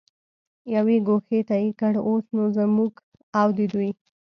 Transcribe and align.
یوې 0.75 0.97
ګوښې 1.07 1.39
ته 1.47 1.55
یې 1.63 1.69
کړ، 1.79 1.93
اوس 2.07 2.25
نو 2.35 2.43
زموږ 2.57 2.91
او 3.39 3.47
د 3.57 3.59
دوی. 3.73 3.89